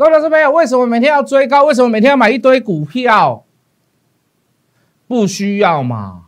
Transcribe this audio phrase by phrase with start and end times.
[0.00, 1.64] 各位老师朋友，为什么每天要追高？
[1.64, 3.44] 为什么每天要买一堆股票？
[5.06, 6.22] 不需要嘛？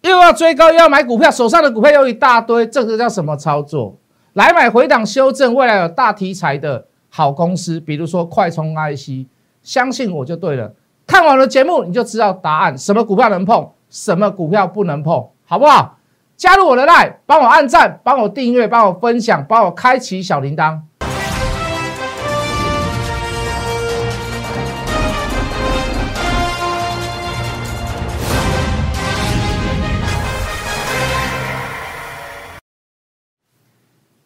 [0.00, 3.96] 又要追高，又要买股票，手上的股票又一大堆，这个叫什么操作？
[4.32, 9.28] 来买回档修正，未来有大题材的好公司，比如说快充 IC，
[9.62, 10.74] 相信我就对了。
[11.06, 15.98] 看完了节目，你就知道答案，什么股票能碰，什么股票不能碰，好不好？
[16.36, 20.80] 加入我的 line，帮我按赞，帮我订阅，帮我分享，帮我开启小铃铛。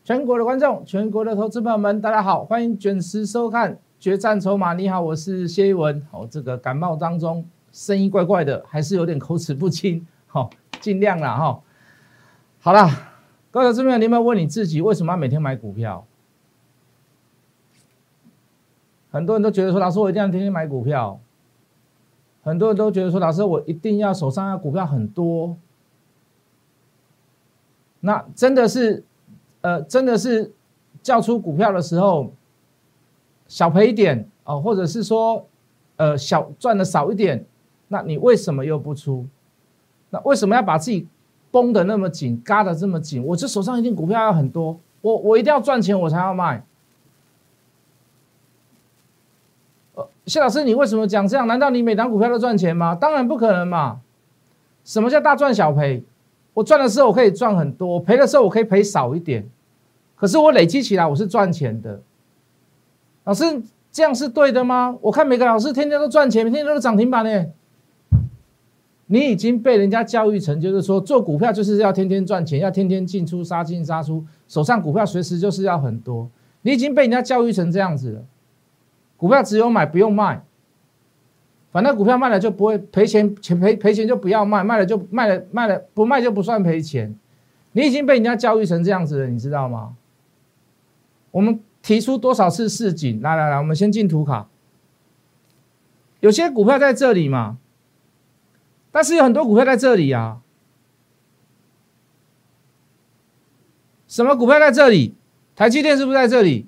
[0.05, 4.73] 全国的观众，全国的投资朋友们，大家好，欢迎准时收看《决战筹码》。
[4.77, 6.05] 你好，我是谢一文。
[6.11, 11.61] 哦，这个感冒当中声音怪怪的，还是有点口齿不清，好，尽量啦哈。
[12.59, 12.89] 好了，
[13.53, 16.05] 各位投资朋友，你有没有问你自己，为什么要每天买股票？
[19.13, 21.21] 很多人都觉得说，老师我一定要天天买股票。
[22.43, 25.57] 很多人都觉得说，老师我一定要手上要股票很多。
[28.01, 29.05] 那真的是？
[29.63, 30.53] 呃，真的是
[31.03, 32.33] 叫出股票的时候，
[33.49, 35.47] 小赔一点哦，或者是说，
[35.97, 37.45] 呃，小赚的少一点，
[37.89, 39.27] 那你为什么又不出？
[40.11, 41.09] 那为什么要把自己
[41.51, 43.25] 绷得那么紧，嘎得这么紧？
[43.25, 46.65] 我这手上一定股票要很多，我我一定要赚钱，我才要卖。
[49.95, 51.47] 呃，谢老师，你为什么讲这样？
[51.47, 52.95] 难道你每档股票都赚钱吗？
[52.95, 54.01] 当然不可能嘛！
[54.85, 56.03] 什么叫大赚小赔？
[56.55, 59.49] 我赚的时候我可以赚很多，赔的时候我可以赔少一点，
[60.15, 62.01] 可是我累积起来我是赚钱的。
[63.25, 63.45] 老师
[63.91, 64.97] 这样是对的吗？
[65.01, 67.47] 我看每个老师天天都赚钱，天天都是涨停板呢。
[69.07, 76.29] 你已经被人家教育成，就是说做股票就是要天天赚钱，要天天进出杀进杀出，手上股票随时就是要很多。
[76.63, 78.23] 你已经被人家教育成这样子了，
[79.17, 80.43] 股票只有买不用卖。
[81.73, 87.19] 反正股票卖了就不会赔钱，钱赔赔钱就不要卖，卖了就卖了，卖了不卖就不算赔钱。
[87.73, 89.97] 你已经被人家教育成这样子了，你知道吗？
[91.31, 93.23] 我们提出多少次市井？
[93.23, 94.49] 来来来，我们先进图卡。
[96.21, 97.57] 有些股票在这里嘛，
[98.91, 100.43] 但是有很多股票在这里啊。
[104.07, 105.15] 什么股票在这里？
[105.57, 106.67] 台积电是不是在这里？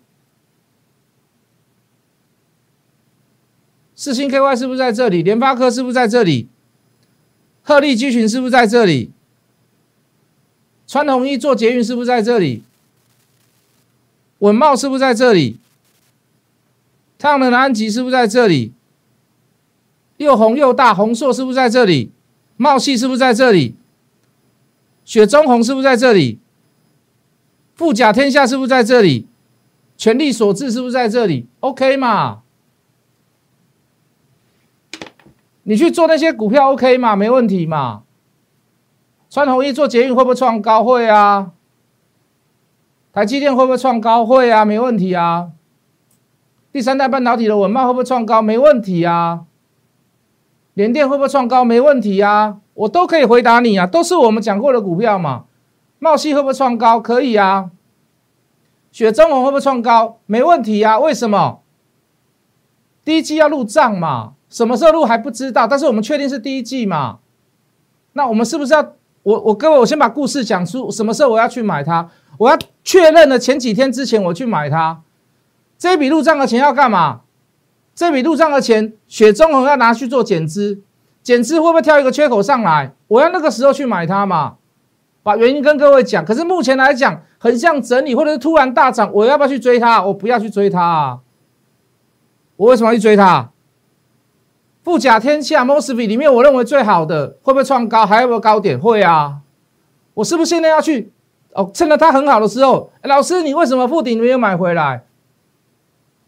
[3.96, 5.22] 四星 KY 是不是在这里？
[5.22, 6.48] 联发科是不是在这里？
[7.62, 9.10] 鹤立鸡群是不是在这里？
[10.86, 12.62] 穿红衣做捷运是不是在这里？
[14.40, 15.58] 稳茂是不是在这里？
[17.18, 18.72] 太阳能安吉是不是在这里？
[20.18, 22.10] 又红又大，红硕是不是在这里？
[22.56, 23.74] 茂系是不是在这里？
[25.04, 26.38] 雪中红是不是在这里？
[27.74, 29.26] 富甲天下是不是在这里？
[29.96, 32.42] 全力所至是不是在这里？OK 嘛？
[35.64, 37.16] 你去做那些股票 OK 嘛？
[37.16, 38.02] 没问题嘛？
[39.28, 40.84] 穿红衣做捷运会不会创高？
[40.84, 41.50] 会啊。
[43.12, 44.24] 台积电会不会创高？
[44.24, 45.50] 会啊，没问题啊。
[46.72, 48.42] 第三代半导体的稳茂会不会创高？
[48.42, 49.44] 没问题啊。
[50.74, 51.64] 联电会不会创高？
[51.64, 52.58] 没问题啊。
[52.74, 55.44] 我都可以回答你啊，都是我们讲过的股票嘛。
[55.98, 57.00] 茂系会不会创高？
[57.00, 57.70] 可以啊。
[58.92, 60.18] 雪中红会不会创高？
[60.26, 60.98] 没问题啊。
[60.98, 61.60] 为什么？
[63.04, 64.32] 第一季要入账嘛。
[64.48, 67.18] 什么时候入还不知道，但是我们确定是第一季嘛？
[68.12, 68.92] 那我们是不是要
[69.24, 72.08] 我我各位我先把故事讲出，什么时候我要去买它？
[72.38, 75.00] 我要确认了前几天之前我去买它，
[75.76, 77.22] 这笔入账的钱要干嘛？
[77.96, 80.80] 这笔入账的钱，雪中红要拿去做减资，
[81.22, 82.92] 减资会不会跳一个缺口上来？
[83.08, 84.54] 我要那个时候去买它嘛？
[85.24, 86.24] 把原因跟各位讲。
[86.24, 90.00] 可是目前来讲，很像整理或者是突然大涨，我要不要去追它？
[90.04, 91.18] 我不要去追它啊！
[92.56, 93.50] 我为什么要去追它？
[94.82, 98.04] 富甲天下 Mosby 里面，我认为最好的会不会创高？
[98.04, 98.78] 还有没有高点？
[98.78, 99.38] 会啊！
[100.14, 101.10] 我是不是现在要去？
[101.54, 105.04] 哦，趁着它很好的时候，老师，你为什么富顶没有买回来？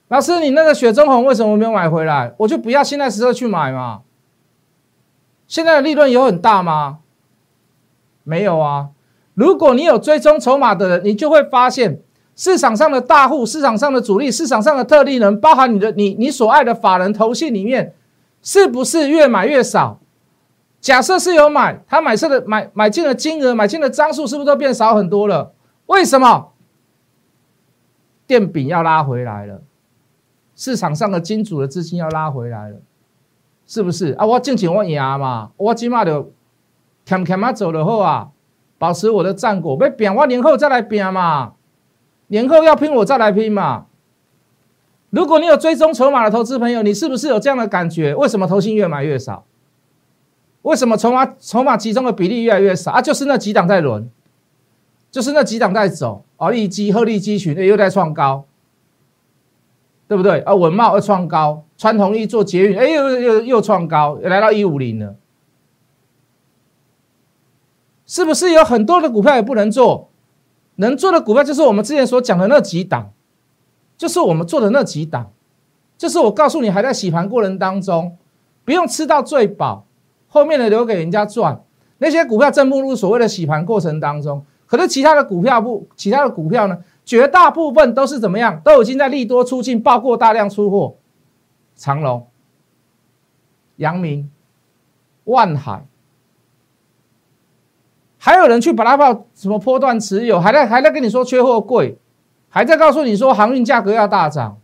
[0.09, 2.33] 老师，你那个雪中红为什么没有买回来？
[2.39, 4.03] 我就不要现在时候去买嘛。
[5.48, 7.00] 现在的利润有很大吗？
[8.22, 8.91] 没有啊。
[9.34, 12.00] 如果你有追踪筹码的人，你就会发现
[12.36, 17.92] 市场上的大户、市场上的主力、市场上的特例人，包含你的你你所爱的法人投信里面。
[18.42, 19.98] 是不是越买越少？
[20.80, 25.53] 假设是有买，他买车的买买进的金额、买进的张数是不是都变少很多了？
[25.86, 26.53] 为什么？
[28.24, 29.62] 电饼要拉回来了，
[30.54, 32.77] 市场上的金主的资金要拉回来了，
[33.66, 34.24] 是不是啊？
[34.24, 36.30] 我进前我赢嘛，我起码就
[37.04, 38.28] 欠欠啊走了后啊，
[38.78, 39.77] 保持我的战果。
[39.80, 41.54] 要拼我年后再来拼嘛，
[42.28, 43.86] 年后要拼我再来拼嘛。
[45.10, 48.14] 如果你有追踪筹码的投资朋友，你是不是有这样的感觉？
[48.14, 49.44] 为什么投信越买越少？
[50.62, 53.00] 为什么筹码筹码集中的比例越来越少啊？
[53.00, 54.10] 就是那几档在轮，
[55.12, 58.44] 就是那几档在走啊，利基、鹤立鸡群又在创高，
[60.08, 60.40] 对不对？
[60.40, 65.14] 啊，文茂又创高，川同一做捷运，哎，又又又创高，来到一五零了，
[68.04, 70.10] 是不是有很多的股票也不能做？
[70.76, 73.12] 能做的股票就是我们之前所讲的那几档。
[73.98, 75.30] 就是我们做的那几档，
[75.96, 78.14] 就是我告诉你还在洗盘过程当中，
[78.62, 79.86] 不用吃到最饱，
[80.28, 81.62] 后面的留给人家赚。
[81.96, 90.96] 那些股票正步入所谓的洗盘过程当中，可是其他的股票不，其他的股票呢，绝大部分都是怎么样，都已经在利多出尽，爆过大量出货。
[91.74, 92.26] 长隆、
[93.76, 94.30] 阳明、
[95.24, 95.86] 万海，
[98.26, 101.96] 还有人去把它报什么波段持有，还在还在跟你说缺货贵。
[102.48, 104.58] 还在告诉你说航运价格要大涨，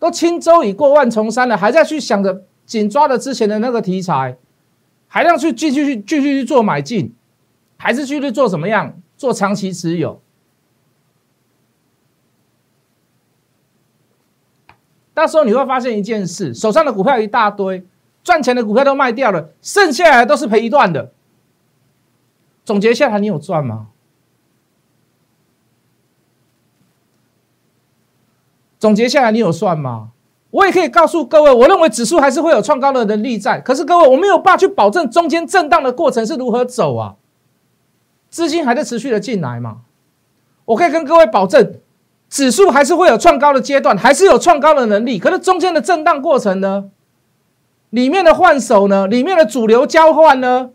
[0.00, 4.36] 都轻舟已过万重山了，还在去想着紧抓着之前的那个题材，
[5.06, 7.14] 还要去继续去继续去做买进，
[7.76, 10.20] 还是继续做怎么样做长期持有？
[15.14, 17.86] 到时候你会发现一件事：手上的股票一大堆，
[18.24, 21.12] 赚钱的股票都卖掉了，剩下来都是赔一段的。
[22.70, 23.88] 总结下来，你有赚吗？
[28.78, 30.10] 总结下来，你有算吗？
[30.52, 33.58] 我也可以告诉各位，我认为指数还是会有创高的能力在。
[33.60, 37.16] 可是各位，我没有办法去保证中间震荡的过程是如何走啊？
[38.28, 39.78] 资金还在持续的进来嘛？
[40.66, 41.80] 我可以跟各位保证，
[42.28, 45.18] 指数还是会有创高的阶段，还是有创高的能力。
[45.18, 46.92] 可是中间的震荡过程呢？
[47.90, 49.08] 里面的换手呢？
[49.08, 50.70] 里面的主流交换呢？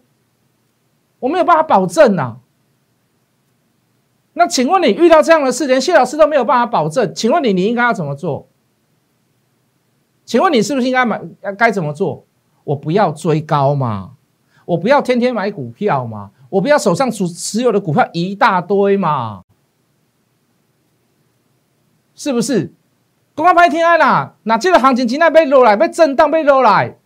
[1.25, 2.37] 我没有办法保证呐。
[4.33, 8.47] 那请问你遇到这样的事，连谢老师都没有办法保证，请问你你应该要怎么做？
[10.23, 11.19] 请问你是不是应该买？
[11.57, 12.25] 该怎么做？
[12.63, 14.11] 我不要追高嘛，
[14.65, 19.41] 我不要天天买股票嘛，我不要手上持持有的股票一大堆嘛，
[22.13, 22.71] 是不是？
[23.33, 26.97] 公安拍天安啦，那这个行情今天被落来，被震荡被落来，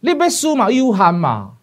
[0.00, 1.53] 你要输嘛有限嘛。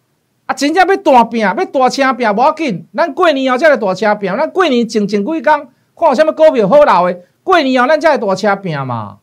[0.52, 2.86] 啊，真正要大拼，要大车拼，无要紧。
[2.94, 5.66] 咱过年后才来大车拼，咱过年前前几工看
[5.96, 9.18] 有啥物股票好老的，过年后咱才来大车拼嘛。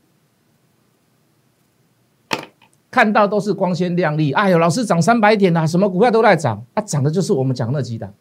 [2.89, 8.11] 看到都是光鲜亮丽，哎呦，老师涨三百点呐，什么股票都在涨，啊，涨的就是我们讲那几档。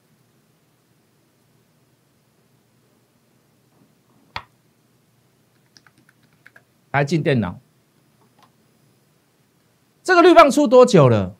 [6.90, 7.58] 来进电脑，
[10.02, 11.37] 这个绿棒出多久了？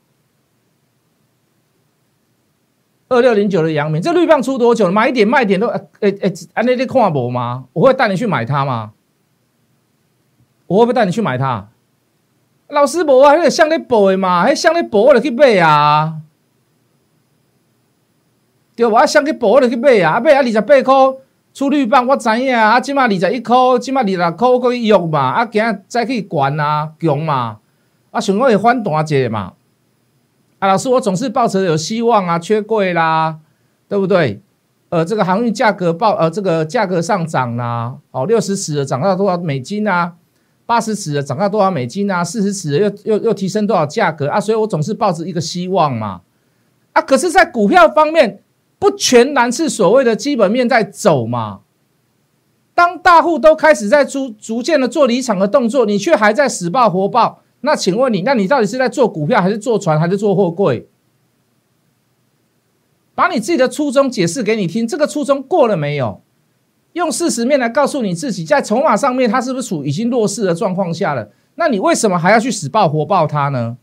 [3.09, 4.93] 二六零九的阳明，这绿棒出多久了？
[4.93, 5.67] 买点卖点都，
[6.01, 7.65] 诶诶，安那你看无吗？
[7.73, 8.93] 我会带你去买它吗？
[10.67, 11.69] 我会不会带你去买它？
[12.69, 16.17] 老师无啊，那个向你报的嘛，迄向你报我就去买啊，
[18.77, 19.07] 对吧？
[19.07, 21.19] 向你报我就去买啊，买啊二十八块
[21.55, 25.19] 出绿棒，我知影啊，即马二十一块，即马二十六块可以约嘛？
[25.31, 27.59] 啊，今仔再去管啊，强嘛？
[28.11, 29.55] 啊，想讲会反弹一下嘛？
[30.59, 33.39] 啊，老师，我总是抱着有希望啊，缺柜啦，
[33.89, 34.41] 对不对？
[34.89, 40.15] 呃，这个航运价格报，呃，这个价格上涨啦，哦，六十尺的涨到多少美金啊？
[40.65, 42.25] 八十尺的涨到多少美金啊？
[42.25, 44.41] 四十尺的又又又提升多少价格啊？
[44.41, 46.23] 所以我总是抱着一个希望嘛。
[46.93, 48.41] 啊，可是，在股票方面，
[48.79, 51.61] 不全然是所谓的基本面在走嘛。
[52.75, 57.43] 当大户都开始在逐逐渐的做离场的动作，你却还在死抱活抱。
[57.61, 60.87] 那请问你，那你到底是在做股票，还是做船，还是做货柜？
[63.15, 66.21] 把你自己的初衷解释给你听，这个初衷过了没有？
[66.93, 71.31] 用事实面来告诉你自己，在筹码上面它是不是处已经弱势的状况下了？
[71.57, 73.77] 那你为什么还要去死抱活抱它呢？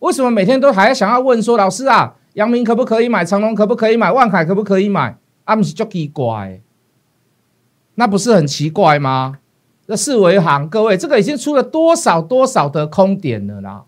[0.00, 3.24] 为什么每天都还要想要问说，老师啊，阳明可不可以买？
[3.24, 4.10] 长隆可不可以买？
[4.10, 5.18] 万海可不可以买？
[5.44, 6.60] 阿姆是就奇怪，
[7.96, 9.38] 那不是很奇怪吗？
[9.88, 13.84] 这四维行，各位，这个已经出了多少多少的空点了啦？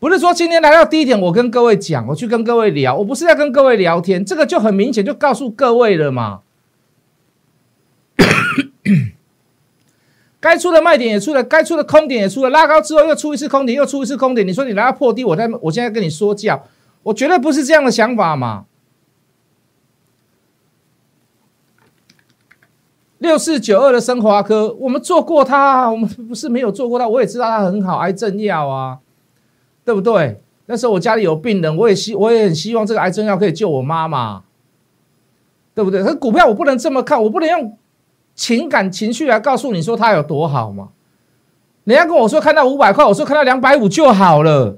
[0.00, 6.40] 不是说今天来到低点，我跟各位讲，我去跟各位聊，我不是在跟各位聊天，这个就很明显，就告诉各位了嘛。
[10.40, 14.44] 该出的卖点也出了，该出的空点也出了，拉高之后又出一次空点，又出一次空点。
[14.44, 16.66] 你说你来到破低，我在我现在跟你说教，
[17.04, 18.64] 我绝对不是这样的想法嘛。
[23.18, 28.98] 六四九二的升华科，我们做过它，我们不是没有做过它，我也知道它很好，癌症药啊，
[29.84, 30.40] 对不对？
[30.66, 34.42] 那时候我家里有病人，我也希我也很希望这个癌症药可以救我妈妈，
[35.74, 36.02] 对不对？
[36.02, 37.78] 可股票我不能这么看，我不能用
[38.34, 40.88] 情感情绪来告诉你说它有多好嘛？
[41.84, 44.76] 人家跟我说看到五百块，我说看到两百五就好了，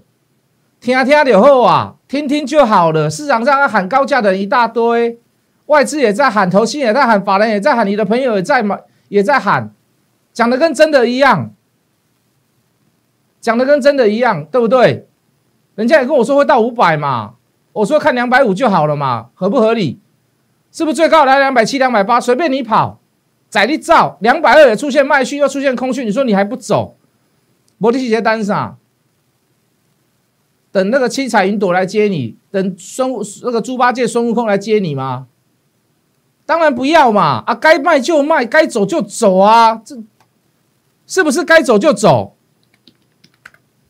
[0.79, 3.09] 听听就好啊，听听就好了。
[3.09, 5.19] 市场上要喊高价的人一大堆，
[5.69, 9.73] 外资也在喊，投信也在喊，法人也在喊，你的朋友也在嘛，也在喊，
[10.33, 11.55] 讲的跟真的一样，
[13.41, 15.07] 讲的跟真的一样，对不对？
[15.75, 17.35] 人家也跟我说会到五百嘛，
[17.73, 20.01] 我说看两百五就好了嘛，合不合理？
[20.73, 22.99] 是不是最高来两百七、两百八，随便你跑，
[23.49, 24.19] 宰你造。
[24.21, 26.97] 两百二也出现卖讯，又出现空讯，你说你还不走？
[27.79, 28.77] 摩的细单上，
[30.73, 33.11] 等那个七彩云朵来接你，等孙
[33.43, 35.27] 那个猪八戒孙悟空来接你吗？
[36.49, 37.45] 当然不要嘛！
[37.47, 39.83] 啊，该卖就卖，该走就走啊！
[39.85, 39.99] 这
[41.07, 42.37] 是不是该走就走？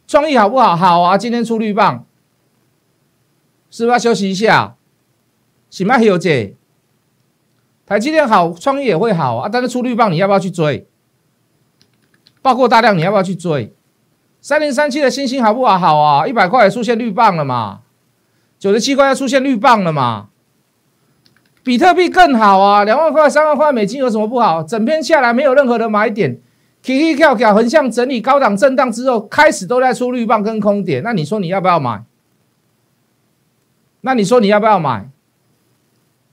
[0.08, 0.74] 创意好不好？
[0.74, 1.16] 好啊！
[1.16, 2.04] 今天出绿棒，
[3.70, 4.74] 是不是要休息一下？
[5.70, 6.56] 喜麦有姐。
[7.86, 9.48] 台积电好，创意也会好啊！
[9.48, 10.88] 但是出绿棒，你要不要去追？
[12.42, 13.72] 包括大量，你要不要去追？
[14.40, 15.78] 三零三七的星星好不好？
[15.78, 16.26] 好啊！
[16.26, 17.82] 一百块也出现绿棒了嘛？
[18.58, 20.30] 九十七块要出现绿棒了嘛？
[21.68, 22.82] 比特币更好啊！
[22.82, 24.62] 两万块、三万块美金有什么不好？
[24.62, 26.40] 整篇下来没有任何的买点
[26.82, 31.02] ，K K 跳跳横向整理高档震荡之后，开始都在出绿棒跟空点。
[31.02, 32.04] 那你说你要不要买？
[34.00, 35.10] 那你说你要不要买？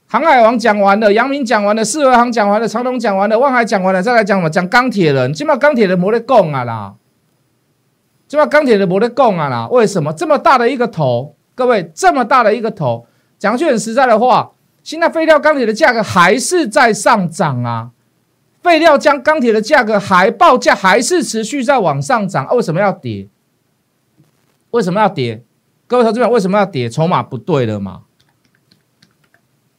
[0.07, 4.49] 航海王讲完了，阳明讲完了，四维行讲完了，长隆讲完了，万海讲完了，再来讲什么？
[4.49, 6.93] 讲钢铁人，起码钢铁人没得供啊啦，
[8.29, 9.67] 起码钢铁人没得供啊啦。
[9.69, 11.35] 为什么这么大的一个头？
[11.55, 13.05] 各位这么大的一个头，
[13.37, 14.51] 讲句很实在的话，
[14.85, 17.89] 现在废料钢铁的价格还是在上涨啊，
[18.61, 23.27] 废料将钢铁的价格还报价还是持续在往上涨，为什么要跌？
[24.69, 25.43] 为什么要跌？
[25.87, 26.87] 各位投资者为什么要跌？
[26.87, 28.03] 筹码不对了嘛？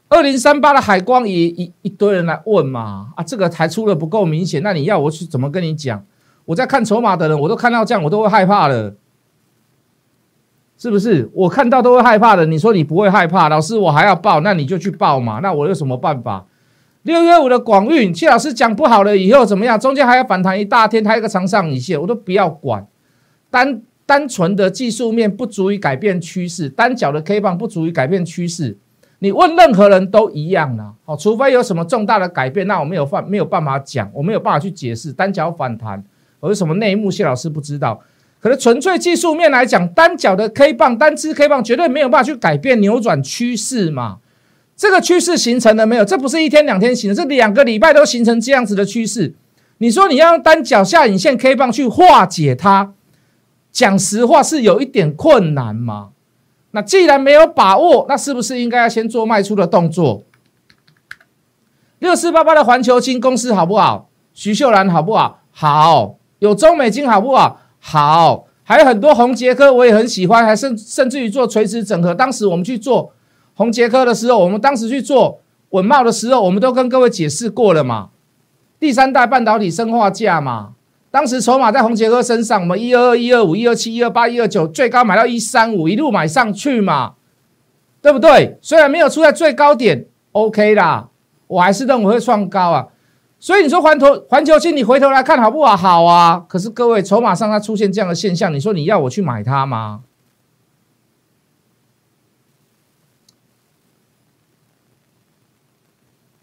[0.09, 6.05] 二零三八的海光也一一堆人来问嘛，啊，这个才出的不够明显，那你要我去怎么跟你讲？
[6.47, 8.97] 我在看筹码的人，我都看到这样，我都会害怕了，
[10.79, 11.29] 是不是？
[11.33, 12.45] 我看到都会害怕的。
[12.47, 15.41] 你说你不会害怕，老师我还要报，那你就去报嘛。
[15.43, 16.45] 那我有什么办法？
[17.03, 19.79] 六月五的广运，谢老师讲不好了，以后怎么样？
[19.79, 22.87] 中间还要反弹一大天，还有个长上影线，我都不要管。
[23.51, 28.77] 单单纯的技术面不足以改变趋势，单脚的 K 棒不足以改变趋势。
[29.21, 36.05] 你问任何人都一样了，哦，除非有什么重大的改变，那我没有办没有办法讲，我没有办法去解释单脚反弹，
[36.41, 37.99] 我有什么内幕，谢老师不知道。
[38.41, 44.19] 可是纯粹技术面来讲，单脚的 K 棒、单支 K 棒绝对没有办法去改变扭转趋势嘛？
[44.77, 46.05] 这个趋势形成了没有？
[46.05, 49.35] 这不是一天两天形成，这两个礼拜都形成这样子的趋势。
[49.79, 52.93] 你说你要用单脚下影线 K 棒去化解它，
[53.73, 56.11] 讲实话是有一点困难嘛？
[56.73, 60.23] 那既然没有把握，那是不是应该要先做卖出的动作？
[61.99, 64.11] 六四八八的环球金公司好不好？
[64.35, 65.41] 徐秀兰好不好？
[65.51, 67.63] 好，有中美金好不好？
[67.89, 72.13] 好，还有很多红杰科我也很喜欢，还甚甚至于做垂直整合。
[72.13, 73.13] 当时我们去做
[73.55, 75.39] 红杰科的时候，我们当时去做
[75.71, 78.09] 稳茂的时候，我们都跟各位解释过了嘛。
[78.81, 80.73] 第三代半导体生化价嘛。
[81.13, 87.13] 当时筹码在红杰科身上，我们一二二、一二五、一二七、一二八、一二九，最高买到一三五，一路买上去嘛，
[88.03, 88.59] 对不对？
[88.61, 91.09] 虽然没有出在最高点，OK 啦，
[91.47, 92.89] 我还是认为会创高啊。
[93.47, 95.77] 所以你说环球环球金，你回头来看好不好？
[95.77, 96.45] 好啊。
[96.49, 100.03] 可是各位，筹码上它出现这样的现象，你说你要我去买它吗？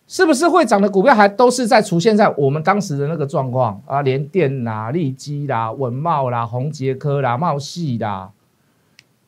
[0.07, 4.01] 是不是会涨的股票还都是在出现在我们当时的那个状况啊？
[4.01, 8.31] 联电啦、利基啦、文茂啦、宏杰科啦、茂系啦，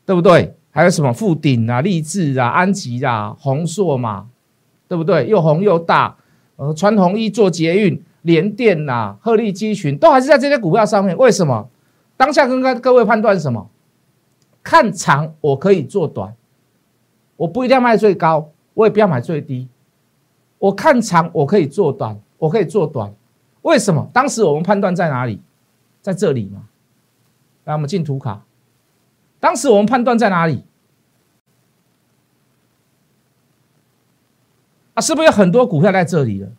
[0.05, 0.55] 对不对？
[0.71, 4.27] 还有什么富鼎啊、立志啊、安吉啦、宏硕嘛，
[4.87, 5.27] 对不对？
[5.27, 6.15] 又红又大，
[6.57, 11.15] 呃，穿红衣做捷运，联电啦、鹤立鸡群都还是在这些股票上面。
[11.17, 11.69] 为什么？
[12.17, 13.69] 当下跟各各位判断什么？
[14.63, 16.33] 看长我可以做短，
[17.37, 19.67] 我不一定要卖最高，我也不要买最低。
[20.57, 23.13] 我看长，我可以做短，我可以做短。
[23.61, 24.09] 为什么？
[24.13, 25.41] 当时我们判断在哪里？
[26.01, 26.69] 在这里嘛。
[27.65, 28.43] 来，我们进图卡。
[29.39, 30.63] 当时我们判断在哪里？
[34.95, 36.49] 啊，是不是有很多股票在这里了？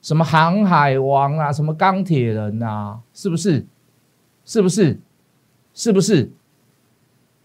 [0.00, 3.66] 什么航海王啊，什么钢铁人啊，是不是？
[4.44, 5.00] 是不是？
[5.74, 6.30] 是不是？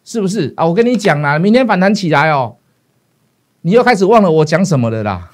[0.04, 0.54] 是不是？
[0.56, 2.58] 啊，我跟你讲啦，明天反弹起来哦，
[3.62, 5.32] 你又开始忘了我讲什么了啦。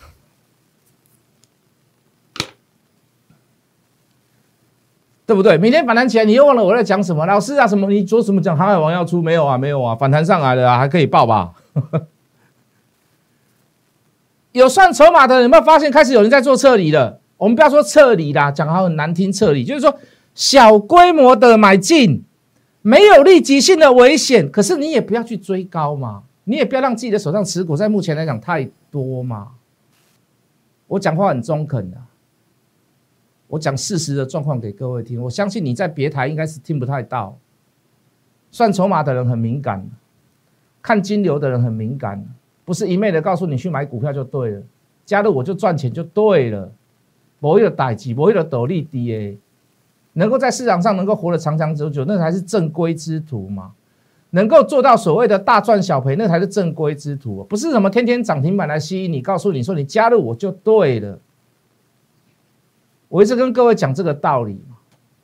[5.26, 5.58] 对不对？
[5.58, 7.26] 明天反弹起来，你又忘了我在讲什么？
[7.26, 7.88] 老师啊，什么？
[7.90, 8.58] 你做什么讲？
[8.58, 9.58] 航海王要出没有啊？
[9.58, 9.96] 没有啊？
[9.96, 11.54] 反弹上来了啊，还可以报吧？
[14.60, 17.20] 有算筹码的有没有发现开始有人在做撤离了？
[17.38, 19.98] 我们不要说撤离啦，讲好很难听，撤离就是说
[20.36, 22.24] 小规模的买进，
[22.82, 29.54] 没有立即性的危险，可是你也不要去追高嘛，你也不要让自己的手上持股在目前来讲太多嘛。
[30.88, 31.98] 我讲话很中肯的，
[33.48, 35.22] 我讲事实的状况给各位听。
[35.24, 37.38] 我相信你在别台应该是听不太到，
[38.52, 39.88] 算筹码的人很敏感，
[40.82, 42.26] 看金流的人很敏感，
[42.70, 44.62] 不是一昧的告诉你去买股票就对了，
[45.04, 46.72] 加入我就赚钱就对了。
[47.40, 49.36] 某一个代级，某一个斗力低诶，
[50.14, 53.72] 能够在市场上能够活得长长久久，那才是正规之徒嘛。
[54.30, 61.18] 能够做到所谓的大赚小赔，那才是正规之徒，不是什么天天涨停板来吸引你，告诉你说你加入我就对了。
[63.08, 64.62] 我一直跟各位讲这个道理。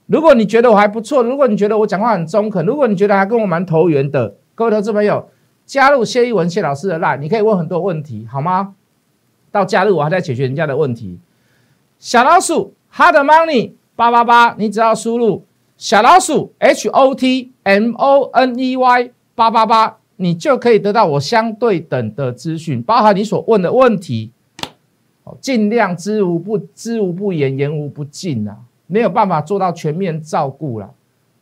[0.08, 5.30] 如果你觉得我还不错，如果你觉得我讲话很中肯，如果你觉得还跟我蛮投缘的，各位投资朋友，
[5.66, 8.76] 加入谢一文谢老师的 line，你可以问很多问题，好吗？
[9.52, 11.18] 到加入我还在解决人家的问题。
[11.98, 15.44] 小老鼠 hard money 八八八，你只要输入
[15.78, 24.32] 小老鼠 h o t m o n e y 八八八，你就可以得到我相对等的资讯，包含你所问的问题，
[25.24, 28.58] 哦尽量知无不知无不言，言无不尽啊，
[28.88, 30.94] 没有办法做到全面照顾了。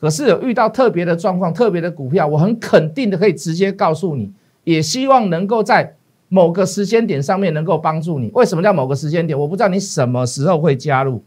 [0.04, 4.30] 可是有遇到特别的状况、特别的股票，我很肯定的可以直接告诉你，
[4.66, 5.96] 也希望能够在。
[6.30, 9.38] 某个时间点上面能够帮助你，为什么叫某个时间点？
[9.38, 11.24] 我不知道你什么时候会加入，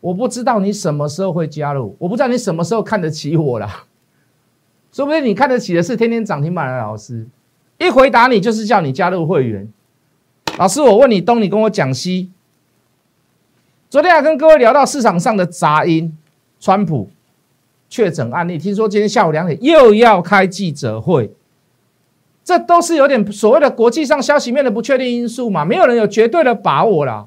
[0.00, 3.84] 我不知道你什么时候会加入，我不知道你什么时候看得起我啦。
[4.90, 7.26] 说不定你看得起的是天天涨停板的老师，
[7.76, 9.70] 一回答你就是叫你加入会员。
[10.56, 12.30] 老师，我问你东，你跟我讲西。
[13.90, 16.16] 昨天还跟各位聊到市场上的杂音，
[16.62, 17.10] 川普
[17.90, 21.34] 确诊案例，听说今天下午两点又要开记者会。
[22.44, 27.26] 这都是有点所谓的国际上消息面的不确定因素嘛，没有人有绝对的把握啦。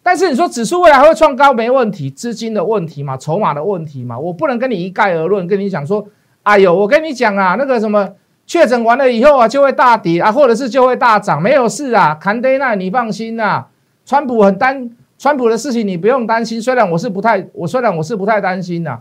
[0.00, 6.06] 但是你说指数未来会创高没问题，资金的问题嘛，筹码的问题嘛，我不能跟你一概而论，跟你讲说，
[6.44, 8.10] 哎呦，我跟你讲啊，那个什么
[8.46, 13.64] 确诊完了以后啊就会大跌啊，或者是就会大涨，没有事啊，坎德那你放心呐，
[14.06, 14.90] 川普很担，
[15.22, 19.00] 川普的事情你不用担心，虽然我是不太，我虽然我是不太担心呐，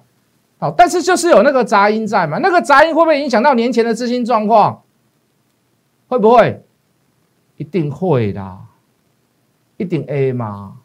[0.59, 4.83] 好，但是就是有那个杂音在嘛，那个杂音会不会影响到年前的资金状况？
[6.07, 6.63] 会不会？
[7.57, 8.59] 一定会啦，
[9.77, 10.77] 一定 A 嘛，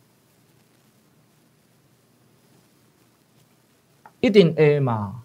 [4.21, 5.17] 一定 A 嘛。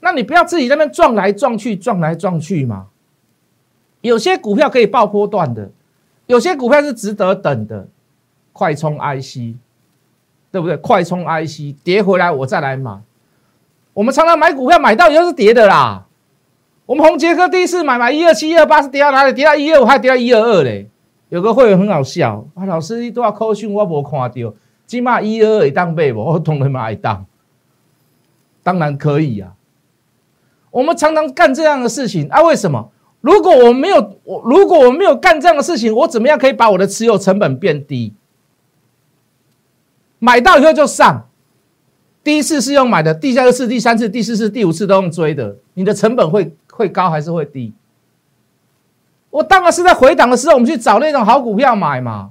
[0.00, 2.86] 那你不要自己在那撞来撞去，撞来撞去嘛。
[4.00, 5.70] 有些股票可以爆波段的，
[6.24, 7.86] 有些股票是值得等的。
[8.58, 9.54] 快充 IC，
[10.50, 10.76] 对不对？
[10.78, 12.98] 快充 IC 跌回来我再来买。
[13.94, 16.04] 我们常常买股票买到以后是跌的啦。
[16.84, 19.32] 我们红杰科第一次买买一二七一二八是跌到哪里？
[19.32, 20.88] 跌到一二五还跌到一二二嘞？
[21.28, 24.54] 有个会员很好笑啊，老师你都要扣讯，我无看到，
[24.88, 26.18] 起码一二二一当背不？
[26.18, 27.24] 我同人买一当，
[28.64, 29.52] 当然可以啊。
[30.72, 32.90] 我们常常干这样的事情啊，为什么？
[33.20, 38.12] 如果我没有我，如果我没有干这样的事情，我怎么样可以把我的持有成本变低？
[40.18, 41.24] 买到以后就上。
[42.24, 47.72] 第一次是用买的，第二次、第三次、第四次、第五次都用追的，你的成本会会高还是会低？
[49.30, 52.30] 我当然是在回档的时候，我们去找那种好股票买嘛。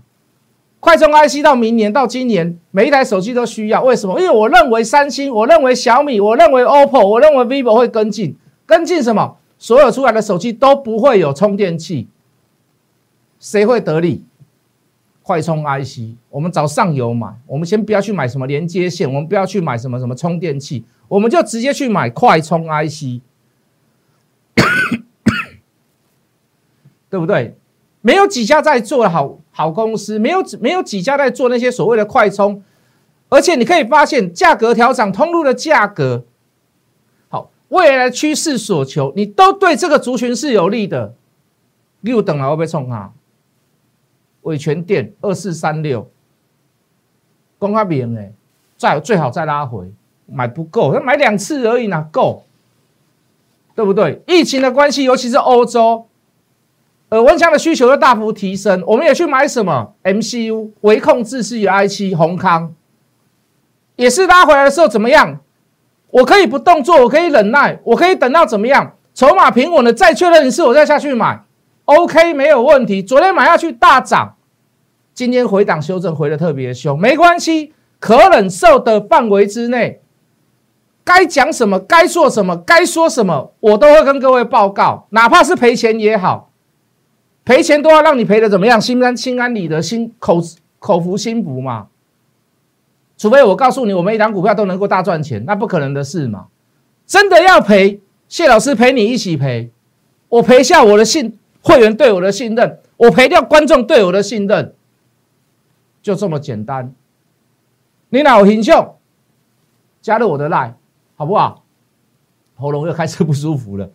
[0.80, 4.20] 快充 IC 到明年到今年，每一台手机都需要，为什么？
[4.20, 9.38] 因为我认为三星，我认为小米，我认为 OPPO，我认为 vivo 会跟进，跟进什么？
[9.58, 12.08] 所有出来的手机都不会有充电器，
[13.40, 14.24] 谁会得利？
[15.28, 17.28] 快充 IC，我们找上游买。
[17.46, 23.20] 我们先不要去买什么连接线，我们不要去买什么什么充电器，我们就直接去买快充 IC，
[27.10, 27.58] 对不对？
[28.00, 32.64] 没有几家在做好好公司，没有没有几家在做那些所谓的快充，
[33.28, 36.24] 而且你可以发现价格调整，通路的价格，
[37.28, 41.16] 好，未来趋势所求，你都对这个族群是有利的。
[42.00, 43.12] 六等了会不会冲啊？
[44.48, 46.10] 伟全店二四三六，
[47.60, 48.32] 公开名哎，
[48.78, 49.92] 再最好再拉回，
[50.26, 52.46] 买不够，要买两次而已呢，够，
[53.76, 54.22] 对不对？
[54.26, 56.08] 疫情的关系，尤其是欧洲，
[57.10, 62.74] 耳温枪的需求又大幅提升，我们也去买什么 MCU 微控制式 IC，宏康
[63.98, 65.42] 也是拉回来的时候怎么样？
[66.10, 68.94] 我可以不动作，我可以忍耐，我可以等到怎么样？
[69.14, 71.44] 筹码平稳的再确认一次，我再下去买
[71.84, 73.04] ，OK 没有问题。
[73.04, 74.37] 昨天买下去大涨。
[75.18, 80.00] 今天回档修正回的特别凶，没关系，可忍受的范围之内，
[81.04, 86.52] 该讲什么，该做什么，该说什么，我都会跟各位报告，哪怕是赔钱也好，
[87.44, 90.40] 赔钱都要让你赔的怎么样，心安心安理得，心口
[90.78, 91.88] 口服心服嘛，
[93.18, 96.46] 除非我告诉你，我们一档股票都能够大赚钱，那不可能的事嘛。
[97.08, 99.72] 真的要赔，谢老师陪你一起赔，
[100.30, 104.76] 我赔下我的信会员对我的信任，我赔掉观众对我的信任，
[106.08, 106.96] 就这么简单。
[108.08, 108.96] 你哪有 hình 象？
[110.02, 110.76] 加入我的 line
[111.18, 111.66] 好不好？
[112.56, 113.90] 喉咙又开始不舒服了。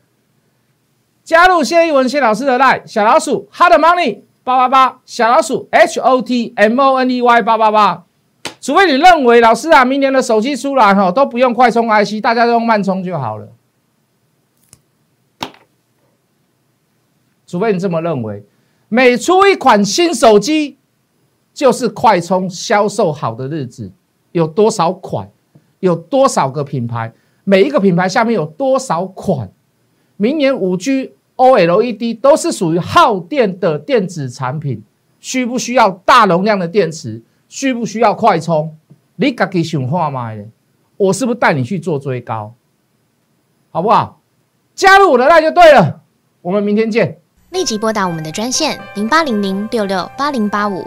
[1.25, 8.05] 加入谢一文谢老师的 line 小老鼠 hot money 八八八小老鼠 h o t m o n e y 八八八。
[8.61, 13.49] 除非你认为老师啊，明年的手机出来哈都不用快充 IC，大家都用慢充就好了。
[17.47, 18.45] 除非你这么认为，
[18.91, 20.77] 每出一款新手机
[21.53, 23.91] 就是快充销售好的日子。
[24.33, 25.31] 有多少款？
[25.81, 27.13] 有多少个品牌？
[27.45, 29.51] 每一个品牌下面有多少款？
[30.17, 34.83] 明年五 G OLED 都是属于耗电的电子产品，
[35.19, 37.23] 需不需要大容量的电池？
[37.49, 38.77] 需不需要快充？
[39.17, 40.33] 你自己想话嘛？
[40.97, 42.55] 我是不是带你去做追高？
[43.71, 44.21] 好不好？
[44.75, 46.01] 加入我的那就对了。
[46.41, 47.19] 我们明天见。
[47.51, 50.87] 立即拨打我们的专线零八零零六六八零八五